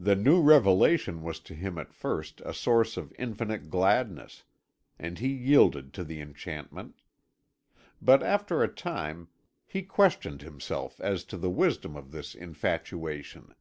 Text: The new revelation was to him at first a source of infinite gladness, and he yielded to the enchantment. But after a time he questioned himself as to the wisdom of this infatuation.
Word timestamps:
The 0.00 0.16
new 0.16 0.40
revelation 0.42 1.22
was 1.22 1.38
to 1.46 1.54
him 1.54 1.78
at 1.78 1.92
first 1.94 2.40
a 2.44 2.52
source 2.52 2.96
of 2.96 3.14
infinite 3.16 3.70
gladness, 3.70 4.42
and 4.98 5.20
he 5.20 5.28
yielded 5.28 5.92
to 5.94 6.02
the 6.02 6.20
enchantment. 6.20 7.02
But 8.02 8.20
after 8.24 8.64
a 8.64 8.68
time 8.74 9.28
he 9.64 9.82
questioned 9.82 10.42
himself 10.42 10.98
as 11.00 11.22
to 11.26 11.36
the 11.38 11.50
wisdom 11.50 11.94
of 11.94 12.10
this 12.10 12.34
infatuation. 12.34 13.54